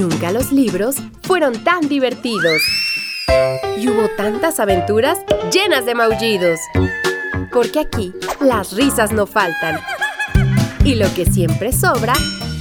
Nunca 0.00 0.32
los 0.32 0.50
libros 0.50 0.96
fueron 1.24 1.62
tan 1.62 1.86
divertidos. 1.86 2.62
Y 3.76 3.86
hubo 3.86 4.08
tantas 4.16 4.58
aventuras 4.58 5.18
llenas 5.52 5.84
de 5.84 5.94
maullidos. 5.94 6.58
Porque 7.52 7.80
aquí 7.80 8.14
las 8.40 8.72
risas 8.72 9.12
no 9.12 9.26
faltan. 9.26 9.78
Y 10.84 10.94
lo 10.94 11.12
que 11.12 11.26
siempre 11.26 11.70
sobra 11.70 12.14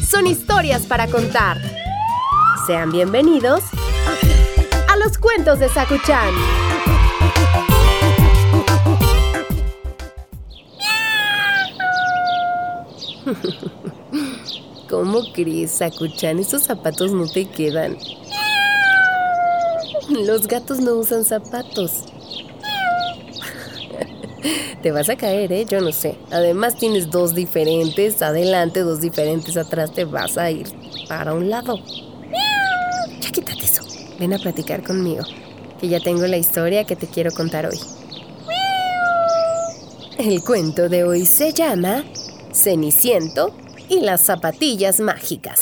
son 0.05 0.27
historias 0.27 0.85
para 0.85 1.07
contar. 1.07 1.55
Sean 2.67 2.91
bienvenidos 2.91 3.63
a 4.89 4.97
los 4.97 5.17
cuentos 5.17 5.59
de 5.59 5.69
Sakuchan. 5.69 6.33
¿Cómo 14.89 15.21
crees, 15.33 15.71
Sakuchan? 15.71 16.39
Esos 16.39 16.63
zapatos 16.63 17.11
no 17.11 17.27
te 17.27 17.45
quedan. 17.45 17.97
Los 20.09 20.47
gatos 20.47 20.79
no 20.79 20.95
usan 20.95 21.23
zapatos. 21.23 22.01
Te 24.81 24.91
vas 24.91 25.09
a 25.09 25.15
caer, 25.15 25.51
¿eh? 25.51 25.65
Yo 25.69 25.79
no 25.79 25.91
sé. 25.91 26.15
Además 26.31 26.75
tienes 26.75 27.11
dos 27.11 27.35
diferentes 27.35 28.23
adelante, 28.23 28.79
dos 28.79 28.99
diferentes 28.99 29.57
atrás. 29.57 29.91
Te 29.91 30.05
vas 30.05 30.39
a 30.39 30.49
ir 30.49 30.67
para 31.07 31.35
un 31.35 31.51
lado. 31.51 31.77
Ya 33.21 33.29
quítate 33.29 33.63
eso. 33.63 33.83
Ven 34.19 34.33
a 34.33 34.39
platicar 34.39 34.83
conmigo. 34.83 35.23
Que 35.79 35.87
ya 35.87 35.99
tengo 35.99 36.25
la 36.25 36.37
historia 36.37 36.85
que 36.85 36.95
te 36.95 37.05
quiero 37.05 37.31
contar 37.31 37.67
hoy. 37.67 37.79
El 40.17 40.43
cuento 40.43 40.89
de 40.89 41.03
hoy 41.03 41.27
se 41.27 41.53
llama 41.53 42.03
Ceniciento 42.51 43.53
y 43.89 44.01
las 44.01 44.21
zapatillas 44.21 44.99
mágicas. 44.99 45.59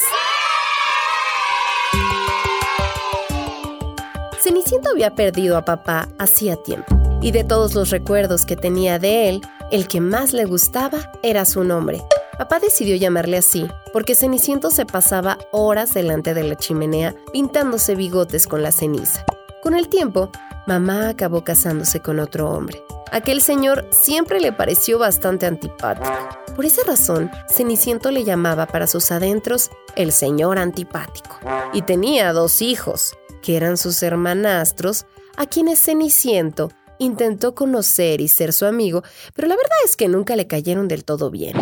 Ceniciento 4.39 4.89
había 4.91 5.15
perdido 5.15 5.57
a 5.57 5.65
papá 5.65 6.07
hacía 6.19 6.55
tiempo, 6.55 6.95
y 7.21 7.31
de 7.31 7.43
todos 7.43 7.73
los 7.73 7.89
recuerdos 7.89 8.45
que 8.45 8.55
tenía 8.55 8.99
de 8.99 9.29
él, 9.29 9.41
el 9.71 9.87
que 9.87 9.99
más 9.99 10.33
le 10.33 10.45
gustaba 10.45 11.11
era 11.23 11.45
su 11.45 11.63
nombre. 11.63 12.01
Papá 12.37 12.59
decidió 12.59 12.95
llamarle 12.95 13.37
así 13.37 13.67
porque 13.91 14.13
Ceniciento 14.13 14.69
se 14.69 14.85
pasaba 14.85 15.39
horas 15.51 15.93
delante 15.93 16.35
de 16.35 16.43
la 16.43 16.55
chimenea 16.55 17.15
pintándose 17.33 17.95
bigotes 17.95 18.47
con 18.47 18.61
la 18.61 18.71
ceniza. 18.71 19.25
Con 19.63 19.75
el 19.75 19.89
tiempo, 19.89 20.29
mamá 20.67 21.09
acabó 21.09 21.43
casándose 21.43 21.99
con 21.99 22.19
otro 22.19 22.49
hombre. 22.49 22.83
Aquel 23.11 23.41
señor 23.41 23.87
siempre 23.91 24.39
le 24.39 24.53
pareció 24.53 24.99
bastante 24.99 25.47
antipático. 25.47 26.36
Por 26.57 26.65
esa 26.65 26.81
razón, 26.83 27.29
Ceniciento 27.47 28.09
le 28.09 28.23
llamaba 28.23 28.65
para 28.65 28.87
sus 28.87 29.11
adentros 29.11 29.69
el 29.95 30.11
señor 30.11 30.57
antipático. 30.57 31.37
Y 31.71 31.83
tenía 31.83 32.33
dos 32.33 32.63
hijos, 32.63 33.15
que 33.43 33.57
eran 33.57 33.77
sus 33.77 34.01
hermanastros, 34.01 35.05
a 35.37 35.45
quienes 35.45 35.79
Ceniciento 35.79 36.71
intentó 36.97 37.53
conocer 37.53 38.21
y 38.21 38.27
ser 38.27 38.53
su 38.53 38.65
amigo, 38.65 39.03
pero 39.35 39.47
la 39.47 39.55
verdad 39.55 39.77
es 39.85 39.95
que 39.95 40.07
nunca 40.07 40.35
le 40.35 40.47
cayeron 40.47 40.87
del 40.87 41.05
todo 41.05 41.29
bien. 41.29 41.55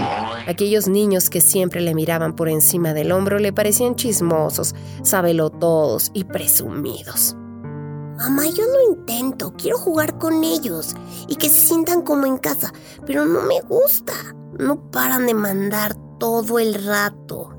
Aquellos 0.47 0.87
niños 0.87 1.29
que 1.29 1.41
siempre 1.41 1.81
le 1.81 1.93
miraban 1.93 2.33
por 2.33 2.47
encima 2.47 2.93
del 2.93 3.11
hombro 3.11 3.37
le 3.37 3.51
parecían 3.51 3.97
chismosos, 3.97 4.75
sabelotodos 5.03 6.09
y 6.13 6.23
presumidos. 6.23 7.35
Mamá, 8.17 8.45
yo 8.45 8.63
lo 8.63 8.95
intento, 8.95 9.53
quiero 9.57 9.77
jugar 9.77 10.17
con 10.17 10.45
ellos 10.45 10.95
y 11.27 11.35
que 11.35 11.49
se 11.49 11.59
sientan 11.59 12.01
como 12.01 12.25
en 12.25 12.37
casa, 12.37 12.71
pero 13.05 13.25
no 13.25 13.41
me 13.41 13.59
gusta. 13.59 14.13
No 14.57 14.89
paran 14.91 15.25
de 15.25 15.33
mandar 15.33 15.95
todo 16.19 16.59
el 16.59 16.73
rato. 16.85 17.51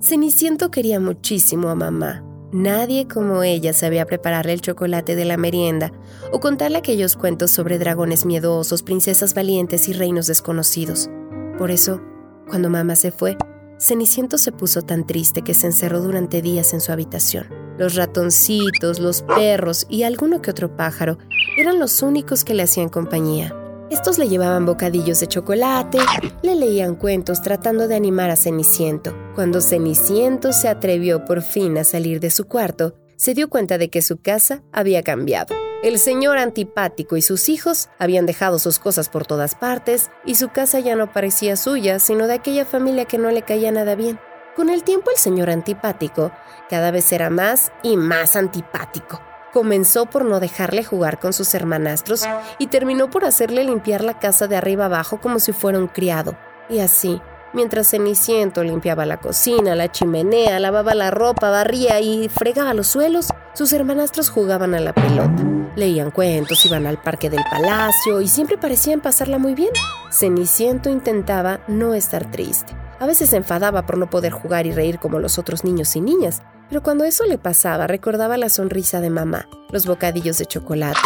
Ceniciento 0.00 0.70
quería 0.70 1.00
muchísimo 1.00 1.68
a 1.68 1.74
mamá. 1.74 2.24
Nadie 2.52 3.08
como 3.08 3.42
ella 3.42 3.72
sabía 3.72 4.06
prepararle 4.06 4.52
el 4.52 4.60
chocolate 4.60 5.16
de 5.16 5.24
la 5.24 5.36
merienda 5.36 5.92
o 6.32 6.40
contarle 6.40 6.78
aquellos 6.78 7.16
cuentos 7.16 7.50
sobre 7.50 7.78
dragones 7.78 8.24
miedosos, 8.24 8.82
princesas 8.82 9.34
valientes 9.34 9.88
y 9.88 9.92
reinos 9.92 10.26
desconocidos. 10.26 11.10
Por 11.58 11.70
eso, 11.70 12.00
cuando 12.48 12.70
mamá 12.70 12.94
se 12.96 13.10
fue, 13.10 13.36
Ceniciento 13.78 14.38
se 14.38 14.52
puso 14.52 14.82
tan 14.82 15.06
triste 15.06 15.42
que 15.42 15.54
se 15.54 15.66
encerró 15.66 16.00
durante 16.00 16.40
días 16.40 16.72
en 16.72 16.80
su 16.80 16.92
habitación. 16.92 17.46
Los 17.78 17.94
ratoncitos, 17.94 19.00
los 19.00 19.22
perros 19.22 19.86
y 19.90 20.04
alguno 20.04 20.40
que 20.40 20.50
otro 20.50 20.74
pájaro 20.74 21.18
eran 21.58 21.78
los 21.78 22.02
únicos 22.02 22.42
que 22.42 22.54
le 22.54 22.62
hacían 22.62 22.88
compañía. 22.88 23.54
Estos 23.88 24.18
le 24.18 24.28
llevaban 24.28 24.66
bocadillos 24.66 25.20
de 25.20 25.28
chocolate, 25.28 25.98
le 26.42 26.56
leían 26.56 26.96
cuentos 26.96 27.40
tratando 27.40 27.86
de 27.86 27.94
animar 27.94 28.30
a 28.30 28.36
Ceniciento. 28.36 29.16
Cuando 29.36 29.60
Ceniciento 29.60 30.52
se 30.52 30.68
atrevió 30.68 31.24
por 31.24 31.40
fin 31.40 31.78
a 31.78 31.84
salir 31.84 32.18
de 32.18 32.30
su 32.30 32.46
cuarto, 32.48 32.96
se 33.14 33.32
dio 33.32 33.48
cuenta 33.48 33.78
de 33.78 33.88
que 33.88 34.02
su 34.02 34.20
casa 34.20 34.64
había 34.72 35.04
cambiado. 35.04 35.54
El 35.84 36.00
señor 36.00 36.38
antipático 36.38 37.16
y 37.16 37.22
sus 37.22 37.48
hijos 37.48 37.88
habían 38.00 38.26
dejado 38.26 38.58
sus 38.58 38.80
cosas 38.80 39.08
por 39.08 39.24
todas 39.24 39.54
partes 39.54 40.10
y 40.24 40.34
su 40.34 40.48
casa 40.48 40.80
ya 40.80 40.96
no 40.96 41.12
parecía 41.12 41.54
suya, 41.54 42.00
sino 42.00 42.26
de 42.26 42.34
aquella 42.34 42.64
familia 42.64 43.04
que 43.04 43.18
no 43.18 43.30
le 43.30 43.42
caía 43.42 43.70
nada 43.70 43.94
bien. 43.94 44.18
Con 44.56 44.68
el 44.68 44.82
tiempo 44.82 45.12
el 45.12 45.16
señor 45.16 45.48
antipático 45.48 46.32
cada 46.68 46.90
vez 46.90 47.12
era 47.12 47.30
más 47.30 47.70
y 47.84 47.96
más 47.96 48.34
antipático. 48.34 49.20
Comenzó 49.56 50.04
por 50.04 50.26
no 50.26 50.38
dejarle 50.38 50.84
jugar 50.84 51.18
con 51.18 51.32
sus 51.32 51.54
hermanastros 51.54 52.24
y 52.58 52.66
terminó 52.66 53.08
por 53.08 53.24
hacerle 53.24 53.64
limpiar 53.64 54.04
la 54.04 54.18
casa 54.18 54.48
de 54.48 54.54
arriba 54.54 54.84
abajo 54.84 55.18
como 55.18 55.38
si 55.38 55.52
fuera 55.52 55.78
un 55.78 55.86
criado. 55.86 56.36
Y 56.68 56.80
así, 56.80 57.22
mientras 57.54 57.88
Ceniciento 57.88 58.62
limpiaba 58.62 59.06
la 59.06 59.16
cocina, 59.16 59.74
la 59.74 59.90
chimenea, 59.90 60.60
lavaba 60.60 60.94
la 60.94 61.10
ropa, 61.10 61.48
barría 61.48 62.00
y 62.00 62.28
fregaba 62.28 62.74
los 62.74 62.88
suelos, 62.88 63.28
sus 63.54 63.72
hermanastros 63.72 64.28
jugaban 64.28 64.74
a 64.74 64.80
la 64.80 64.92
pelota. 64.92 65.42
Leían 65.74 66.10
cuentos, 66.10 66.66
iban 66.66 66.86
al 66.86 67.00
parque 67.00 67.30
del 67.30 67.42
palacio 67.50 68.20
y 68.20 68.28
siempre 68.28 68.58
parecían 68.58 69.00
pasarla 69.00 69.38
muy 69.38 69.54
bien. 69.54 69.70
Ceniciento 70.10 70.90
intentaba 70.90 71.60
no 71.66 71.94
estar 71.94 72.30
triste. 72.30 72.76
A 73.00 73.06
veces 73.06 73.30
se 73.30 73.36
enfadaba 73.36 73.86
por 73.86 73.96
no 73.96 74.10
poder 74.10 74.32
jugar 74.32 74.66
y 74.66 74.72
reír 74.72 74.98
como 74.98 75.18
los 75.18 75.38
otros 75.38 75.64
niños 75.64 75.96
y 75.96 76.02
niñas, 76.02 76.42
pero 76.68 76.82
cuando 76.82 77.04
eso 77.04 77.24
le 77.24 77.38
pasaba 77.38 77.86
recordaba 77.86 78.36
la 78.36 78.48
sonrisa 78.48 79.00
de 79.00 79.10
mamá, 79.10 79.48
los 79.70 79.86
bocadillos 79.86 80.38
de 80.38 80.46
chocolate, 80.46 80.98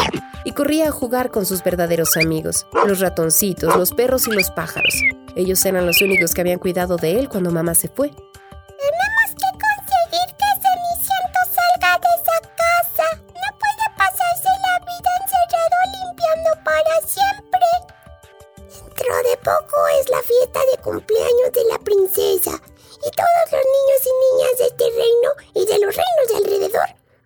y 0.44 0.52
corría 0.52 0.88
a 0.88 0.92
jugar 0.92 1.30
con 1.30 1.46
sus 1.46 1.62
verdaderos 1.62 2.16
amigos, 2.16 2.66
los 2.86 3.00
ratoncitos, 3.00 3.76
los 3.76 3.92
perros 3.92 4.26
y 4.28 4.32
los 4.32 4.50
pájaros. 4.50 4.94
Ellos 5.36 5.64
eran 5.64 5.86
los 5.86 6.02
únicos 6.02 6.34
que 6.34 6.40
habían 6.40 6.58
cuidado 6.58 6.96
de 6.96 7.18
él 7.18 7.28
cuando 7.28 7.50
mamá 7.50 7.74
se 7.74 7.88
fue. 7.88 8.10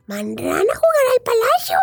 Vendrán 0.06 0.52
a 0.52 0.58
jugar 0.58 1.04
al 1.14 1.22
palacio. 1.24 1.76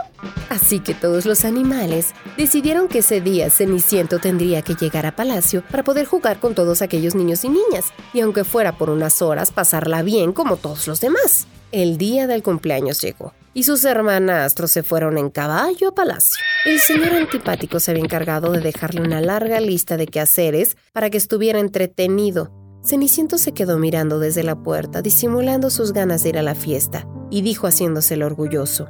Así 0.50 0.80
que 0.80 0.94
todos 0.94 1.26
los 1.26 1.46
animales 1.46 2.14
decidieron 2.38 2.88
que 2.88 3.00
ese 3.00 3.22
día 3.22 3.50
Ceniciento 3.50 4.20
tendría 4.20 4.62
que 4.62 4.76
llegar 4.76 5.06
a 5.06 5.16
palacio 5.16 5.64
para 5.72 5.84
poder 5.84 6.06
jugar 6.06 6.40
con 6.40 6.54
todos 6.54 6.82
aquellos 6.82 7.16
niños 7.16 7.44
y 7.44 7.50
niñas, 7.50 7.94
y 8.14 8.22
aunque 8.22 8.44
fuera 8.44 8.78
por 8.78 8.90
unas 8.90 9.22
horas, 9.22 9.52
pasarla 9.52 10.04
bien 10.04 10.34
como 10.34 10.58
todos 10.58 10.88
los 10.88 11.02
demás. 11.02 11.48
El 11.72 11.98
día 11.98 12.28
del 12.28 12.44
cumpleaños 12.44 13.02
llegó, 13.02 13.34
y 13.54 13.64
sus 13.64 13.86
hermanastros 13.86 14.72
se 14.72 14.84
fueron 14.84 15.18
en 15.18 15.30
caballo 15.30 15.90
a 15.90 15.96
palacio. 15.96 16.38
El 16.66 16.80
señor 16.80 17.14
antipático 17.14 17.80
se 17.80 17.92
había 17.92 18.04
encargado 18.04 18.52
de 18.52 18.60
dejarle 18.60 19.02
una 19.02 19.22
larga 19.22 19.60
lista 19.62 19.98
de 19.98 20.06
quehaceres 20.06 20.76
para 20.92 21.10
que 21.10 21.18
estuviera 21.18 21.60
entretenido. 21.60 22.52
Ceniciento 22.84 23.38
se 23.38 23.54
quedó 23.54 23.78
mirando 23.78 24.20
desde 24.20 24.44
la 24.44 24.56
puerta, 24.56 25.02
disimulando 25.02 25.70
sus 25.70 25.94
ganas 25.94 26.24
de 26.24 26.30
ir 26.30 26.38
a 26.40 26.42
la 26.42 26.56
fiesta, 26.56 27.08
y 27.32 27.42
dijo 27.42 27.66
haciéndoselo 27.66 28.28
orgulloso. 28.28 28.90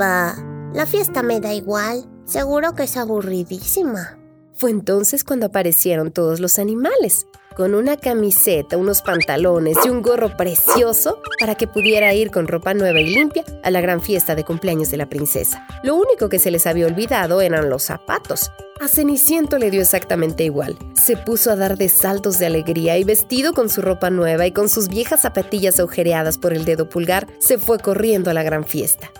Va, 0.00 0.36
la 0.72 0.86
fiesta 0.86 1.24
me 1.24 1.40
da 1.40 1.52
igual. 1.52 2.04
Seguro 2.24 2.74
que 2.74 2.84
es 2.84 2.96
aburridísima. 2.96 4.18
Fue 4.54 4.70
entonces 4.70 5.24
cuando 5.24 5.46
aparecieron 5.46 6.12
todos 6.12 6.40
los 6.40 6.58
animales, 6.58 7.26
con 7.56 7.74
una 7.74 7.96
camiseta, 7.96 8.76
unos 8.76 9.02
pantalones 9.02 9.76
y 9.84 9.88
un 9.88 10.02
gorro 10.02 10.36
precioso 10.36 11.20
para 11.40 11.54
que 11.54 11.66
pudiera 11.66 12.12
ir 12.14 12.30
con 12.30 12.46
ropa 12.46 12.74
nueva 12.74 13.00
y 13.00 13.14
limpia 13.14 13.44
a 13.64 13.70
la 13.70 13.80
gran 13.80 14.00
fiesta 14.00 14.34
de 14.34 14.44
cumpleaños 14.44 14.90
de 14.90 14.96
la 14.96 15.08
princesa. 15.08 15.66
Lo 15.82 15.96
único 15.96 16.28
que 16.28 16.38
se 16.38 16.50
les 16.50 16.66
había 16.66 16.86
olvidado 16.86 17.40
eran 17.40 17.70
los 17.70 17.84
zapatos. 17.84 18.50
A 18.80 18.86
Ceniciento 18.86 19.58
le 19.58 19.72
dio 19.72 19.80
exactamente 19.80 20.44
igual. 20.44 20.78
Se 20.94 21.16
puso 21.16 21.50
a 21.50 21.56
dar 21.56 21.76
de 21.76 21.88
saltos 21.88 22.38
de 22.38 22.46
alegría 22.46 22.96
y 22.96 23.02
vestido 23.02 23.52
con 23.52 23.68
su 23.68 23.82
ropa 23.82 24.08
nueva 24.08 24.46
y 24.46 24.52
con 24.52 24.68
sus 24.68 24.86
viejas 24.86 25.22
zapatillas 25.22 25.80
agujereadas 25.80 26.38
por 26.38 26.52
el 26.52 26.64
dedo 26.64 26.88
pulgar, 26.88 27.26
se 27.40 27.58
fue 27.58 27.80
corriendo 27.80 28.30
a 28.30 28.34
la 28.34 28.44
gran 28.44 28.64
fiesta. 28.64 29.10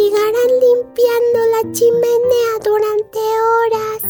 Castigarán 0.00 0.60
limpiando 0.60 1.38
la 1.52 1.72
chimenea 1.72 2.52
durante 2.64 3.18
horas. 3.50 4.02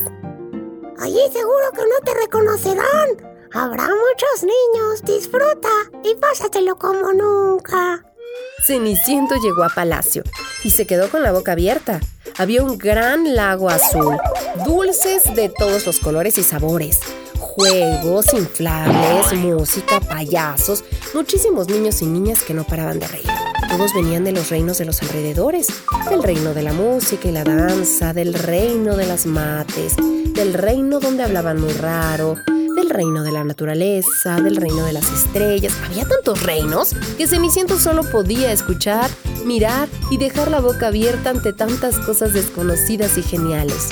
Allí 1.00 1.20
seguro 1.32 1.70
que 1.72 1.82
no 1.82 2.00
te 2.04 2.14
reconocerán. 2.14 3.40
Habrá 3.52 3.88
muchos 3.88 4.42
niños, 4.42 5.02
disfruta 5.02 5.68
y 6.04 6.14
pásatelo 6.14 6.76
como 6.76 7.12
nunca. 7.12 8.04
Ceniciento 8.64 9.34
llegó 9.36 9.64
a 9.64 9.70
palacio 9.70 10.22
y 10.62 10.70
se 10.70 10.86
quedó 10.86 11.10
con 11.10 11.22
la 11.22 11.32
boca 11.32 11.52
abierta. 11.52 12.00
Había 12.38 12.62
un 12.62 12.78
gran 12.78 13.34
lago 13.34 13.68
azul, 13.68 14.16
dulces 14.64 15.34
de 15.34 15.48
todos 15.48 15.86
los 15.86 15.98
colores 15.98 16.38
y 16.38 16.44
sabores, 16.44 17.00
juegos, 17.38 18.32
inflables, 18.32 19.32
música, 19.32 20.00
payasos, 20.00 20.84
muchísimos 21.14 21.68
niños 21.68 22.00
y 22.02 22.06
niñas 22.06 22.42
que 22.44 22.54
no 22.54 22.64
paraban 22.64 23.00
de 23.00 23.08
reír. 23.08 23.49
Todos 23.70 23.94
venían 23.94 24.24
de 24.24 24.32
los 24.32 24.50
reinos 24.50 24.78
de 24.78 24.84
los 24.84 25.00
alrededores, 25.00 25.68
del 26.10 26.24
reino 26.24 26.54
de 26.54 26.62
la 26.62 26.72
música 26.72 27.28
y 27.28 27.32
la 27.32 27.44
danza, 27.44 28.12
del 28.12 28.34
reino 28.34 28.96
de 28.96 29.06
las 29.06 29.26
mates, 29.26 29.94
del 30.34 30.54
reino 30.54 30.98
donde 30.98 31.22
hablaban 31.22 31.60
muy 31.60 31.72
raro, 31.74 32.34
del 32.74 32.90
reino 32.90 33.22
de 33.22 33.30
la 33.30 33.44
naturaleza, 33.44 34.40
del 34.40 34.56
reino 34.56 34.84
de 34.84 34.92
las 34.92 35.08
estrellas. 35.12 35.72
Había 35.84 36.04
tantos 36.04 36.42
reinos 36.42 36.96
que 37.16 37.28
Ceniciento 37.28 37.78
solo 37.78 38.02
podía 38.02 38.50
escuchar, 38.50 39.08
mirar 39.44 39.88
y 40.10 40.18
dejar 40.18 40.50
la 40.50 40.60
boca 40.60 40.88
abierta 40.88 41.30
ante 41.30 41.52
tantas 41.52 41.96
cosas 42.00 42.32
desconocidas 42.32 43.18
y 43.18 43.22
geniales. 43.22 43.88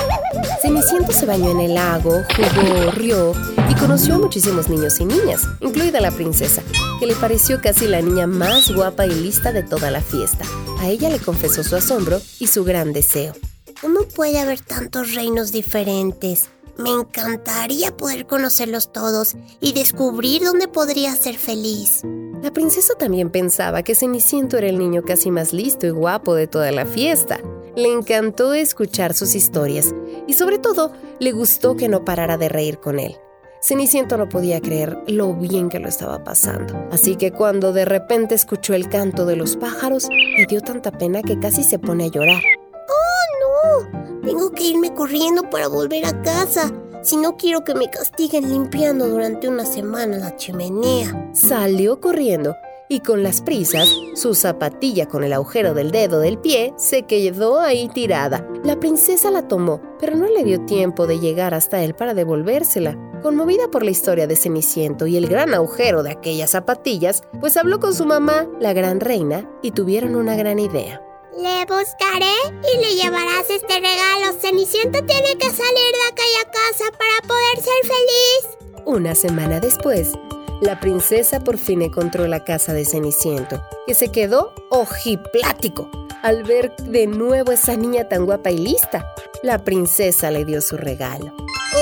Ceniciento 0.89 1.21
se 1.21 1.27
bañó 1.27 1.51
en 1.51 1.61
el 1.61 1.75
lago, 1.75 2.23
jugó, 2.35 2.91
rió 2.93 3.35
y 3.69 3.75
conoció 3.75 4.15
a 4.15 4.19
muchísimos 4.19 4.71
niños 4.71 4.99
y 5.01 5.05
niñas, 5.05 5.43
incluida 5.61 6.01
la 6.01 6.11
princesa, 6.11 6.63
que 6.99 7.07
le 7.07 7.15
pareció 7.15 7.61
casi 7.61 7.87
la 7.87 8.01
niña 8.01 8.27
más 8.27 8.71
guapa 8.71 9.05
y 9.05 9.11
lista 9.11 9.53
de 9.53 9.63
toda 9.63 9.91
la 9.91 10.01
fiesta. 10.01 10.47
A 10.79 10.89
ella 10.89 11.11
le 11.11 11.19
confesó 11.19 11.63
su 11.63 11.77
asombro 11.77 12.23
y 12.39 12.47
su 12.47 12.65
gran 12.65 12.95
deseo. 12.95 13.35
¿Cómo 13.83 14.05
puede 14.05 14.39
haber 14.39 14.61
tantos 14.61 15.15
reinos 15.15 15.53
diferentes? 15.53 16.49
Me 16.79 16.89
encantaría 16.89 17.95
poder 17.95 18.27
conocerlos 18.27 18.91
todos 18.91 19.37
y 19.61 19.75
descubrir 19.75 20.43
dónde 20.43 20.69
podría 20.69 21.15
ser 21.17 21.37
feliz. 21.37 22.01
La 22.43 22.51
princesa 22.51 22.95
también 22.95 23.29
pensaba 23.29 23.83
que 23.83 23.95
Ceniciento 23.95 24.57
era 24.57 24.69
el 24.69 24.79
niño 24.79 25.03
casi 25.03 25.31
más 25.31 25.53
listo 25.53 25.87
y 25.87 25.91
guapo 25.91 26.35
de 26.35 26.47
toda 26.47 26.73
la 26.73 26.87
fiesta. 26.87 27.41
Le 27.77 27.93
encantó 27.93 28.55
escuchar 28.55 29.13
sus 29.13 29.35
historias 29.35 29.93
y 30.29 30.35
sobre 30.35 30.59
todo 30.59 30.93
le 31.19 31.33
gustó 31.33 31.77
que 31.77 31.89
no 31.89 32.05
parara 32.05 32.37
de 32.37 32.49
reír 32.49 32.79
con 32.79 33.01
él. 33.01 33.17
Ceniciento 33.61 34.17
no 34.17 34.29
podía 34.29 34.61
creer 34.61 35.03
lo 35.09 35.35
bien 35.35 35.69
que 35.69 35.81
lo 35.81 35.89
estaba 35.89 36.23
pasando, 36.23 36.87
así 36.93 37.17
que 37.17 37.33
cuando 37.33 37.73
de 37.73 37.85
repente 37.85 38.37
escuchó 38.37 38.75
el 38.75 38.89
canto 38.89 39.27
de 39.27 39.35
los 39.35 39.57
pájaros, 39.57 40.09
le 40.11 40.47
dio 40.47 40.61
tanta 40.61 40.93
pena 40.93 41.23
que 41.23 41.41
casi 41.41 41.65
se 41.65 41.81
pone 41.81 42.05
a 42.05 42.09
llorar. 42.09 42.43
¡Oh, 42.89 43.81
no! 43.81 44.21
Tengo 44.23 44.53
que 44.53 44.63
irme 44.63 44.95
corriendo 44.95 45.51
para 45.51 45.67
volver 45.67 46.07
a 46.07 46.23
casa. 46.23 46.73
Si 47.03 47.17
no 47.17 47.37
quiero 47.37 47.65
que 47.65 47.75
me 47.75 47.91
castiguen 47.91 48.49
limpiando 48.49 49.09
durante 49.09 49.49
una 49.49 49.65
semana 49.65 50.19
la 50.19 50.37
chimenea. 50.37 51.31
Salió 51.33 52.01
corriendo 52.01 52.55
y 52.89 53.01
con 53.01 53.23
las 53.23 53.43
prisas, 53.43 53.89
su 54.15 54.35
zapatilla 54.35 55.07
con 55.07 55.25
el 55.25 55.33
agujero 55.33 55.75
del 55.75 55.91
dedo 55.91 56.21
del 56.21 56.39
pie 56.39 56.73
se 56.77 57.03
quedó 57.03 57.61
ahí 57.61 57.89
tirada. 57.89 58.49
La 58.65 58.81
princesa 58.81 59.31
la 59.31 59.47
tomó, 59.47 59.81
pero 60.01 60.17
no 60.17 60.27
le 60.27 60.45
dio 60.45 60.65
tiempo 60.65 61.07
de 61.07 61.21
llegar 61.21 61.55
hasta 61.55 61.83
él 61.83 61.95
para 61.95 62.15
devolvérsela. 62.15 62.97
Conmovida 63.23 63.69
por 63.69 63.85
la 63.85 63.91
historia 63.91 64.27
de 64.27 64.37
Ceniciento 64.37 65.07
y 65.07 65.17
el 65.17 65.29
gran 65.29 65.53
agujero 65.53 66.03
de 66.03 66.13
aquellas 66.13 66.51
zapatillas, 66.51 67.23
pues 67.41 67.57
habló 67.57 67.81
con 67.81 67.95
su 67.95 68.07
mamá, 68.07 68.47
la 68.61 68.73
gran 68.73 69.01
reina, 69.01 69.49
y 69.63 69.73
tuvieron 69.73 70.15
una 70.15 70.37
gran 70.37 70.59
idea. 70.59 71.03
Le 71.37 71.61
buscaré 71.67 72.35
y 72.75 72.79
le 72.79 72.95
llevarás 72.97 73.51
este 73.51 73.75
regalo. 73.75 74.39
Ceniciento 74.41 75.05
tiene 75.05 75.37
que 75.39 75.51
salir 75.51 75.93
de 75.93 76.09
aquella 76.11 76.51
casa 76.51 76.85
para 76.93 77.29
poder 77.29 77.57
ser 77.57 77.83
feliz. 77.83 78.85
Una 78.87 79.15
semana 79.15 79.61
después, 79.61 80.13
la 80.61 80.81
princesa 80.81 81.41
por 81.41 81.59
fin 81.59 81.83
encontró 81.83 82.27
la 82.27 82.45
casa 82.45 82.73
de 82.73 82.85
Ceniciento, 82.85 83.63
que 83.87 83.95
se 83.95 84.11
quedó 84.11 84.53
ojiplático 84.71 85.91
al 86.23 86.43
ver 86.43 86.75
de 86.77 87.07
nuevo 87.07 87.53
a 87.53 87.55
esa 87.55 87.77
niña 87.77 88.09
tan 88.09 88.27
guapa 88.27 88.51
y 88.51 88.59
lista. 88.59 89.07
La 89.43 89.59
princesa 89.59 90.31
le 90.31 90.45
dio 90.45 90.61
su 90.61 90.77
regalo. 90.77 91.33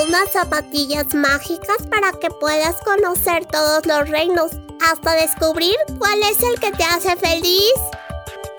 Unas 0.07 0.29
zapatillas 0.31 1.15
mágicas 1.15 1.77
para 1.89 2.11
que 2.11 2.29
puedas 2.29 2.75
conocer 2.83 3.45
todos 3.45 3.85
los 3.85 4.07
reinos, 4.09 4.51
hasta 4.85 5.13
descubrir 5.13 5.75
cuál 5.97 6.19
es 6.29 6.41
el 6.43 6.59
que 6.59 6.71
te 6.71 6.83
hace 6.83 7.15
feliz. 7.15 7.73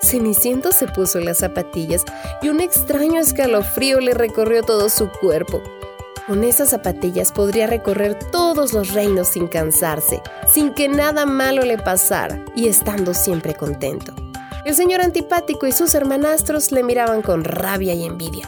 Ceniciento 0.01 0.71
se 0.71 0.87
puso 0.87 1.19
las 1.19 1.37
zapatillas 1.37 2.03
y 2.41 2.49
un 2.49 2.59
extraño 2.59 3.21
escalofrío 3.21 3.99
le 3.99 4.13
recorrió 4.13 4.63
todo 4.63 4.89
su 4.89 5.09
cuerpo. 5.09 5.61
Con 6.29 6.43
esas 6.43 6.69
zapatillas 6.69 7.31
podría 7.31 7.65
recorrer 7.65 8.13
todos 8.31 8.71
los 8.71 8.93
reinos 8.93 9.29
sin 9.29 9.47
cansarse, 9.47 10.21
sin 10.45 10.75
que 10.75 10.87
nada 10.87 11.25
malo 11.25 11.63
le 11.63 11.79
pasara 11.79 12.45
y 12.55 12.67
estando 12.67 13.15
siempre 13.15 13.55
contento. 13.55 14.13
El 14.63 14.75
señor 14.75 15.01
antipático 15.01 15.65
y 15.65 15.71
sus 15.71 15.95
hermanastros 15.95 16.71
le 16.71 16.83
miraban 16.83 17.23
con 17.23 17.43
rabia 17.43 17.95
y 17.95 18.05
envidia. 18.05 18.45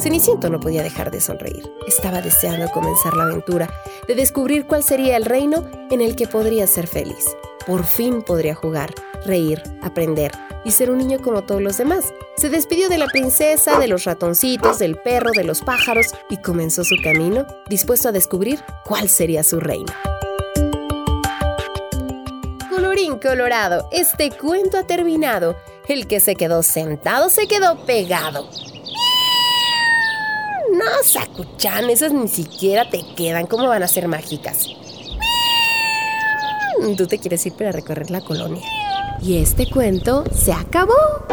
Ceniciento 0.00 0.48
no 0.48 0.58
podía 0.58 0.82
dejar 0.82 1.10
de 1.10 1.20
sonreír. 1.20 1.70
Estaba 1.86 2.22
deseando 2.22 2.70
comenzar 2.70 3.14
la 3.14 3.24
aventura 3.24 3.68
de 4.06 4.14
descubrir 4.14 4.66
cuál 4.66 4.82
sería 4.82 5.18
el 5.18 5.26
reino 5.26 5.68
en 5.90 6.00
el 6.00 6.16
que 6.16 6.28
podría 6.28 6.66
ser 6.66 6.86
feliz. 6.86 7.36
Por 7.66 7.84
fin 7.84 8.22
podría 8.22 8.54
jugar, 8.54 8.94
reír, 9.26 9.62
aprender 9.82 10.32
y 10.64 10.70
ser 10.70 10.90
un 10.90 10.98
niño 10.98 11.20
como 11.22 11.42
todos 11.42 11.62
los 11.62 11.78
demás. 11.78 12.12
Se 12.36 12.50
despidió 12.50 12.88
de 12.88 12.98
la 12.98 13.06
princesa, 13.06 13.78
de 13.78 13.88
los 13.88 14.04
ratoncitos, 14.04 14.78
del 14.78 14.96
perro, 14.96 15.32
de 15.32 15.44
los 15.44 15.62
pájaros 15.62 16.06
y 16.30 16.36
comenzó 16.38 16.84
su 16.84 16.96
camino, 17.02 17.46
dispuesto 17.68 18.08
a 18.08 18.12
descubrir 18.12 18.60
cuál 18.84 19.08
sería 19.08 19.42
su 19.42 19.60
reino. 19.60 19.92
Colorín 22.70 23.18
colorado, 23.18 23.88
este 23.92 24.30
cuento 24.30 24.78
ha 24.78 24.86
terminado. 24.86 25.56
El 25.88 26.06
que 26.06 26.20
se 26.20 26.36
quedó 26.36 26.62
sentado 26.62 27.30
se 27.30 27.48
quedó 27.48 27.76
pegado. 27.86 28.48
No, 30.70 30.84
Sakuchan, 31.02 31.88
esas 31.88 32.12
ni 32.12 32.28
siquiera 32.28 32.88
te 32.88 33.02
quedan. 33.16 33.46
¿Cómo 33.46 33.66
van 33.66 33.82
a 33.82 33.88
ser 33.88 34.06
mágicas? 34.06 34.66
Tú 36.96 37.06
te 37.06 37.18
quieres 37.18 37.44
ir 37.46 37.54
para 37.54 37.72
recorrer 37.72 38.10
la 38.10 38.20
colonia. 38.20 38.62
Y 39.22 39.38
este 39.38 39.68
cuento 39.68 40.24
se 40.32 40.52
acabó. 40.52 41.27